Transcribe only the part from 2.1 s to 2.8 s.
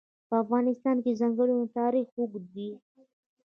اوږد دی.